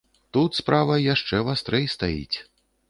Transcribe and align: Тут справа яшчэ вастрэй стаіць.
Тут 0.37 0.57
справа 0.61 0.97
яшчэ 1.13 1.43
вастрэй 1.51 1.85
стаіць. 1.97 2.37